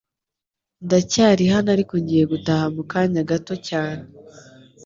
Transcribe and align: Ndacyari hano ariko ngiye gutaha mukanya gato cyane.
Ndacyari 0.85 1.43
hano 1.53 1.67
ariko 1.75 1.93
ngiye 2.01 2.23
gutaha 2.33 2.65
mukanya 2.75 3.21
gato 3.29 3.53
cyane. 3.67 4.05